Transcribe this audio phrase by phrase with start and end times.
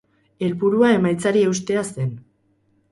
[0.47, 2.13] Helburua emaitzari eustea zen.